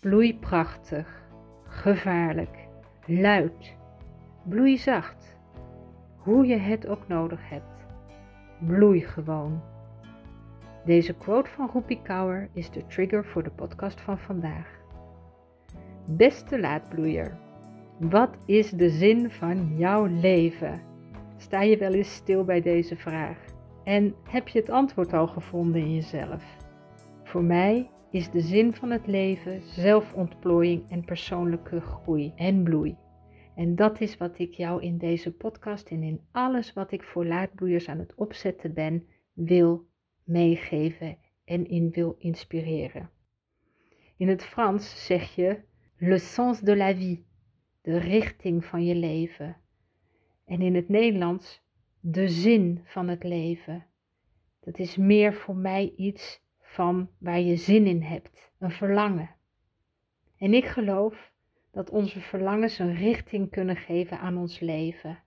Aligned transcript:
Bloei 0.00 0.38
prachtig, 0.38 1.22
gevaarlijk, 1.64 2.68
luid. 3.06 3.76
Bloei 4.42 4.78
zacht, 4.78 5.36
hoe 6.16 6.46
je 6.46 6.56
het 6.56 6.86
ook 6.86 7.08
nodig 7.08 7.48
hebt. 7.48 7.86
Bloei 8.58 9.00
gewoon. 9.00 9.62
Deze 10.84 11.14
quote 11.14 11.50
van 11.50 11.70
Roepie 11.72 12.02
Kouwer 12.02 12.48
is 12.52 12.70
de 12.70 12.86
trigger 12.86 13.24
voor 13.24 13.42
de 13.42 13.50
podcast 13.50 14.00
van 14.00 14.18
vandaag. 14.18 14.68
Beste 16.06 16.60
laadbloeier, 16.60 17.36
wat 17.98 18.38
is 18.46 18.70
de 18.70 18.90
zin 18.90 19.30
van 19.30 19.76
jouw 19.76 20.04
leven? 20.06 20.80
Sta 21.36 21.62
je 21.62 21.76
wel 21.76 21.92
eens 21.92 22.14
stil 22.14 22.44
bij 22.44 22.60
deze 22.60 22.96
vraag? 22.96 23.38
En 23.84 24.14
heb 24.28 24.48
je 24.48 24.58
het 24.58 24.70
antwoord 24.70 25.12
al 25.12 25.26
gevonden 25.26 25.80
in 25.80 25.94
jezelf? 25.94 26.44
Voor 27.22 27.44
mij 27.44 27.90
is 28.10 28.30
de 28.30 28.40
zin 28.40 28.74
van 28.74 28.90
het 28.90 29.06
leven 29.06 29.62
zelfontplooiing 29.62 30.90
en 30.90 31.04
persoonlijke 31.04 31.80
groei 31.80 32.32
en 32.36 32.62
bloei. 32.62 32.96
En 33.54 33.74
dat 33.74 34.00
is 34.00 34.16
wat 34.16 34.38
ik 34.38 34.54
jou 34.54 34.82
in 34.82 34.98
deze 34.98 35.32
podcast 35.32 35.88
en 35.88 36.02
in 36.02 36.20
alles 36.32 36.72
wat 36.72 36.92
ik 36.92 37.02
voor 37.02 37.26
laadbloeiers 37.26 37.88
aan 37.88 37.98
het 37.98 38.14
opzetten 38.14 38.74
ben, 38.74 39.06
wil 39.32 39.86
meegeven 40.24 41.18
en 41.44 41.68
in 41.68 41.90
wil 41.90 42.16
inspireren. 42.18 43.10
In 44.16 44.28
het 44.28 44.44
Frans 44.44 45.06
zeg 45.06 45.34
je 45.34 45.60
le 45.96 46.18
sens 46.18 46.60
de 46.60 46.76
la 46.76 46.94
vie, 46.94 47.26
de 47.82 47.98
richting 47.98 48.64
van 48.64 48.84
je 48.84 48.94
leven. 48.94 49.56
En 50.44 50.60
in 50.60 50.74
het 50.74 50.88
Nederlands 50.88 51.62
de 52.00 52.28
zin 52.28 52.80
van 52.84 53.08
het 53.08 53.24
leven. 53.24 53.86
Dat 54.60 54.78
is 54.78 54.96
meer 54.96 55.34
voor 55.34 55.56
mij 55.56 55.92
iets 55.96 56.42
van 56.70 57.10
waar 57.18 57.40
je 57.40 57.56
zin 57.56 57.86
in 57.86 58.02
hebt, 58.02 58.52
een 58.58 58.70
verlangen. 58.70 59.30
En 60.36 60.54
ik 60.54 60.64
geloof 60.64 61.32
dat 61.70 61.90
onze 61.90 62.20
verlangens 62.20 62.78
een 62.78 62.94
richting 62.94 63.50
kunnen 63.50 63.76
geven 63.76 64.18
aan 64.18 64.36
ons 64.36 64.60
leven. 64.60 65.18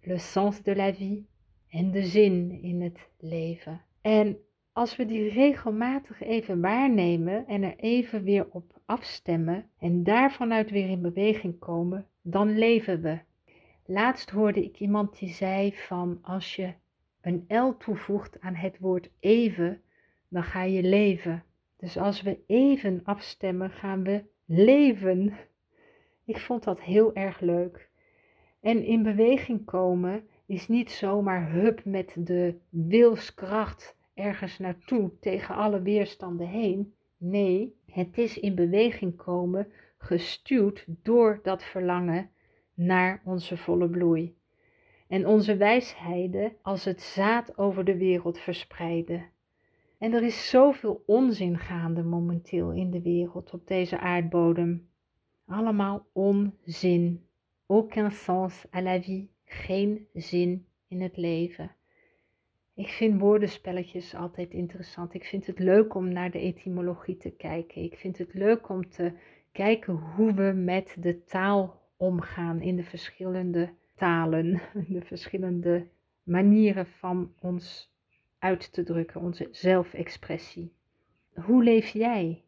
Le 0.00 0.18
sens 0.18 0.62
de 0.62 0.76
la 0.76 0.94
vie 0.94 1.28
en 1.68 1.90
de 1.90 2.02
zin 2.02 2.62
in 2.62 2.80
het 2.80 3.10
leven. 3.18 3.80
En 4.00 4.38
als 4.72 4.96
we 4.96 5.04
die 5.04 5.28
regelmatig 5.28 6.22
even 6.22 6.60
waarnemen 6.60 7.46
en 7.46 7.62
er 7.62 7.76
even 7.76 8.22
weer 8.22 8.46
op 8.50 8.80
afstemmen 8.84 9.70
en 9.78 10.02
daarvanuit 10.02 10.70
weer 10.70 10.88
in 10.88 11.02
beweging 11.02 11.58
komen, 11.58 12.06
dan 12.22 12.58
leven 12.58 13.02
we. 13.02 13.18
Laatst 13.86 14.30
hoorde 14.30 14.64
ik 14.64 14.80
iemand 14.80 15.18
die 15.18 15.30
zei 15.30 15.72
van 15.72 16.18
als 16.22 16.56
je 16.56 16.74
een 17.20 17.44
L 17.48 17.76
toevoegt 17.78 18.40
aan 18.40 18.54
het 18.54 18.78
woord 18.78 19.10
even, 19.20 19.80
dan 20.28 20.42
ga 20.42 20.62
je 20.62 20.82
leven. 20.82 21.44
Dus 21.76 21.98
als 21.98 22.22
we 22.22 22.38
even 22.46 23.00
afstemmen, 23.04 23.70
gaan 23.70 24.02
we 24.02 24.24
leven. 24.44 25.34
Ik 26.24 26.38
vond 26.38 26.64
dat 26.64 26.80
heel 26.80 27.14
erg 27.14 27.40
leuk. 27.40 27.90
En 28.60 28.84
in 28.84 29.02
beweging 29.02 29.64
komen 29.64 30.28
is 30.46 30.68
niet 30.68 30.90
zomaar 30.90 31.50
hup 31.50 31.84
met 31.84 32.16
de 32.18 32.58
wilskracht 32.68 33.96
ergens 34.14 34.58
naartoe 34.58 35.10
tegen 35.20 35.54
alle 35.54 35.82
weerstanden 35.82 36.48
heen. 36.48 36.94
Nee, 37.16 37.76
het 37.90 38.18
is 38.18 38.38
in 38.38 38.54
beweging 38.54 39.16
komen 39.16 39.72
gestuurd 39.98 40.84
door 40.86 41.40
dat 41.42 41.64
verlangen 41.64 42.30
naar 42.74 43.22
onze 43.24 43.56
volle 43.56 43.88
bloei. 43.88 44.36
En 45.08 45.26
onze 45.26 45.56
wijsheden 45.56 46.52
als 46.62 46.84
het 46.84 47.00
zaad 47.00 47.58
over 47.58 47.84
de 47.84 47.96
wereld 47.96 48.38
verspreiden. 48.38 49.24
En 49.98 50.12
er 50.12 50.22
is 50.22 50.50
zoveel 50.50 51.02
onzin 51.06 51.58
gaande 51.58 52.02
momenteel 52.02 52.72
in 52.72 52.90
de 52.90 53.02
wereld 53.02 53.52
op 53.52 53.66
deze 53.66 53.98
aardbodem. 53.98 54.88
Allemaal 55.46 56.06
onzin. 56.12 57.26
Aucun 57.66 58.10
sens 58.10 58.66
à 58.74 58.80
la 58.80 59.02
vie. 59.02 59.30
Geen 59.44 60.06
zin 60.12 60.66
in 60.88 61.00
het 61.00 61.16
leven. 61.16 61.70
Ik 62.74 62.88
vind 62.88 63.20
woordenspelletjes 63.20 64.14
altijd 64.14 64.54
interessant. 64.54 65.14
Ik 65.14 65.24
vind 65.24 65.46
het 65.46 65.58
leuk 65.58 65.94
om 65.94 66.12
naar 66.12 66.30
de 66.30 66.38
etymologie 66.38 67.16
te 67.16 67.30
kijken. 67.30 67.82
Ik 67.82 67.96
vind 67.96 68.18
het 68.18 68.34
leuk 68.34 68.68
om 68.68 68.90
te 68.90 69.12
kijken 69.52 69.94
hoe 69.94 70.34
we 70.34 70.52
met 70.52 70.96
de 71.00 71.24
taal 71.24 71.80
omgaan 71.96 72.60
in 72.60 72.76
de 72.76 72.84
verschillende 72.84 73.70
talen, 73.94 74.60
de 74.88 75.00
verschillende 75.04 75.86
manieren 76.22 76.86
van 76.86 77.32
ons 77.40 77.94
uit 78.38 78.72
te 78.72 78.82
drukken, 78.82 79.20
onze 79.20 79.48
zelfexpressie. 79.50 80.72
Hoe 81.34 81.64
leef 81.64 81.88
jij? 81.88 82.44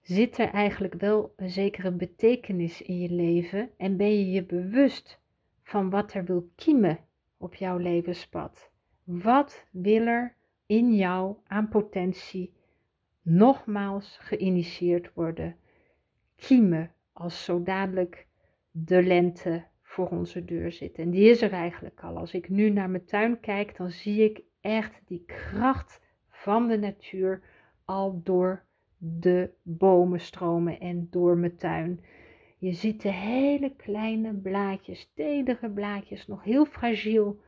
Zit 0.00 0.38
er 0.38 0.48
eigenlijk 0.48 0.94
wel 0.94 1.32
een 1.36 1.50
zekere 1.50 1.92
betekenis 1.92 2.82
in 2.82 2.98
je 2.98 3.10
leven 3.10 3.70
en 3.76 3.96
ben 3.96 4.18
je 4.18 4.30
je 4.30 4.44
bewust 4.44 5.20
van 5.62 5.90
wat 5.90 6.14
er 6.14 6.24
wil 6.24 6.50
kiemen 6.54 6.98
op 7.36 7.54
jouw 7.54 7.76
levenspad? 7.76 8.70
Wat 9.04 9.66
wil 9.70 10.06
er 10.06 10.36
in 10.66 10.94
jou 10.94 11.36
aan 11.46 11.68
potentie 11.68 12.52
nogmaals 13.22 14.18
geïnitieerd 14.20 15.14
worden? 15.14 15.56
Kiemen 16.36 16.92
als 17.12 17.44
zo 17.44 17.62
dadelijk 17.62 18.26
de 18.70 19.02
lente 19.02 19.64
voor 19.82 20.08
onze 20.08 20.44
deur 20.44 20.72
zit. 20.72 20.98
En 20.98 21.10
die 21.10 21.30
is 21.30 21.42
er 21.42 21.52
eigenlijk 21.52 22.00
al. 22.02 22.16
Als 22.16 22.34
ik 22.34 22.48
nu 22.48 22.70
naar 22.70 22.90
mijn 22.90 23.04
tuin 23.04 23.40
kijk, 23.40 23.76
dan 23.76 23.90
zie 23.90 24.24
ik 24.24 24.42
echt 24.62 25.02
die 25.04 25.24
kracht 25.26 26.00
van 26.28 26.68
de 26.68 26.78
natuur 26.78 27.42
al 27.84 28.20
door 28.22 28.64
de 28.96 29.50
bomen 29.62 30.20
stromen 30.20 30.80
en 30.80 31.06
door 31.10 31.36
mijn 31.36 31.56
tuin. 31.56 32.00
Je 32.58 32.72
ziet 32.72 33.02
de 33.02 33.12
hele 33.12 33.76
kleine 33.76 34.34
blaadjes, 34.34 35.10
tedere 35.14 35.70
blaadjes, 35.70 36.26
nog 36.26 36.44
heel 36.44 36.64
fragiel 36.64 37.40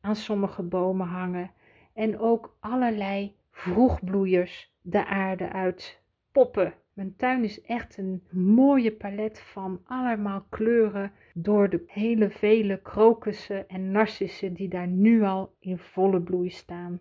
aan 0.00 0.16
sommige 0.16 0.62
bomen 0.62 1.06
hangen. 1.06 1.50
En 1.94 2.18
ook 2.18 2.56
allerlei 2.60 3.36
vroegbloeiers 3.50 4.72
de 4.80 5.06
aarde 5.06 5.52
uit 5.52 6.02
poppen. 6.32 6.74
Mijn 7.00 7.16
tuin 7.16 7.44
is 7.44 7.62
echt 7.62 7.96
een 7.98 8.22
mooie 8.30 8.92
palet 8.92 9.40
van 9.40 9.80
allemaal 9.84 10.44
kleuren 10.48 11.12
door 11.34 11.70
de 11.70 11.82
hele 11.86 12.30
vele 12.30 12.80
krokussen 12.82 13.68
en 13.68 13.90
narcissen 13.90 14.54
die 14.54 14.68
daar 14.68 14.86
nu 14.86 15.22
al 15.22 15.54
in 15.58 15.78
volle 15.78 16.20
bloei 16.20 16.50
staan. 16.50 17.00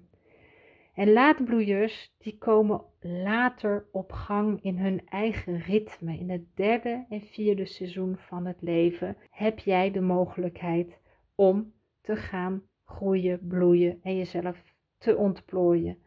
En 0.94 1.12
laadbloeiers 1.12 2.16
die 2.18 2.38
komen 2.38 2.82
later 3.00 3.86
op 3.92 4.12
gang 4.12 4.64
in 4.64 4.78
hun 4.78 5.02
eigen 5.08 5.60
ritme. 5.60 6.18
In 6.18 6.30
het 6.30 6.56
derde 6.56 7.06
en 7.10 7.22
vierde 7.22 7.66
seizoen 7.66 8.18
van 8.18 8.46
het 8.46 8.62
leven 8.62 9.18
heb 9.30 9.60
jij 9.60 9.92
de 9.92 10.02
mogelijkheid 10.02 11.02
om 11.36 11.74
te 12.02 12.16
gaan 12.16 12.64
groeien, 12.86 13.48
bloeien 13.48 14.00
en 14.04 14.18
jezelf 14.18 14.76
te 14.98 15.18
ontplooien. 15.18 15.98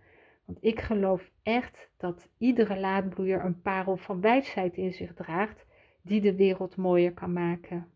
Ik 0.61 0.81
geloof 0.81 1.31
echt 1.43 1.91
dat 1.97 2.29
iedere 2.39 2.81
laadbloeier 2.81 3.45
een 3.45 3.63
parel 3.63 3.97
van 3.97 4.21
wijsheid 4.21 4.77
in 4.77 4.93
zich 4.93 5.15
draagt 5.15 5.67
die 6.03 6.21
de 6.21 6.35
wereld 6.35 6.77
mooier 6.77 7.13
kan 7.13 7.33
maken. 7.33 7.87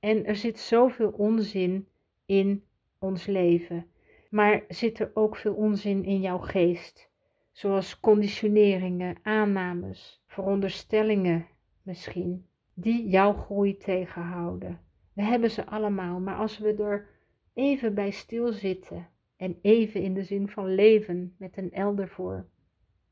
En 0.00 0.26
er 0.26 0.36
zit 0.36 0.58
zoveel 0.58 1.10
onzin 1.10 1.88
in 2.26 2.64
ons 2.98 3.26
leven. 3.26 3.86
Maar 4.30 4.64
zit 4.68 4.98
er 4.98 5.10
ook 5.14 5.36
veel 5.36 5.54
onzin 5.54 6.04
in 6.04 6.20
jouw 6.20 6.38
geest? 6.38 7.10
Zoals 7.52 8.00
conditioneringen, 8.00 9.16
aannames, 9.22 10.22
veronderstellingen 10.26 11.46
misschien, 11.82 12.46
die 12.74 13.08
jouw 13.08 13.32
groei 13.32 13.76
tegenhouden. 13.76 14.80
We 15.12 15.22
hebben 15.22 15.50
ze 15.50 15.66
allemaal, 15.66 16.20
maar 16.20 16.36
als 16.36 16.58
we 16.58 16.74
er 16.74 17.08
even 17.52 17.94
bij 17.94 18.10
stilzitten 18.10 19.08
en 19.36 19.58
even 19.62 20.02
in 20.02 20.14
de 20.14 20.22
zin 20.22 20.48
van 20.48 20.74
leven 20.74 21.34
met 21.38 21.56
een 21.56 21.72
elder 21.72 22.08
voor, 22.08 22.46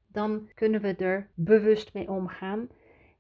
dan 0.07 0.51
kunnen 0.55 0.81
we 0.81 0.95
er 0.95 1.31
bewust 1.35 1.95
mee 1.95 2.11
omgaan 2.11 2.69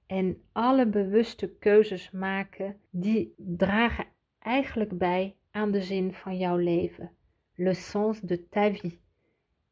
en 0.06 0.42
alle 0.52 0.86
bewuste 0.86 1.56
keuzes 1.58 2.10
maken 2.10 2.76
die 2.90 3.34
dragen 3.36 4.06
eigenlijk 4.38 4.98
bij 4.98 5.36
aan 5.50 5.70
de 5.70 5.82
zin 5.82 6.12
van 6.12 6.38
jouw 6.38 6.56
leven. 6.56 7.10
Le 7.54 7.74
sens 7.74 8.20
de 8.20 8.48
ta 8.48 8.72
vie. 8.72 9.00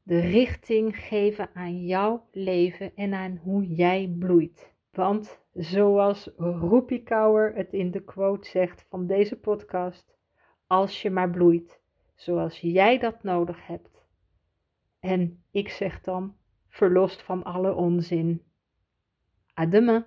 De 0.03 0.21
richting 0.21 0.97
geven 0.97 1.51
aan 1.55 1.87
jouw 1.87 2.29
leven 2.33 2.95
en 2.95 3.15
aan 3.15 3.41
hoe 3.43 3.67
jij 3.67 4.15
bloeit. 4.19 4.75
Want 4.91 5.41
zoals 5.53 6.31
Roepie 6.37 7.03
het 7.55 7.73
in 7.73 7.91
de 7.91 8.05
quote 8.05 8.49
zegt 8.49 8.87
van 8.89 9.07
deze 9.07 9.41
podcast, 9.41 10.17
als 10.67 11.03
je 11.03 11.11
maar 11.11 11.31
bloeit 11.31 11.80
zoals 12.21 12.61
jij 12.61 12.99
dat 12.99 13.23
nodig 13.23 13.67
hebt. 13.67 14.07
En 14.99 15.45
ik 15.51 15.69
zeg 15.69 16.01
dan, 16.01 16.37
verlost 16.69 17.23
van 17.23 17.43
alle 17.43 17.75
onzin. 17.75 18.43
À 19.61 19.67
demain. 19.67 20.05